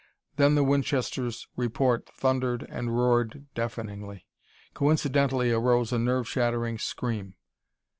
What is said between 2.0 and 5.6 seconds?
thundered and roared deafeningly; coincidentally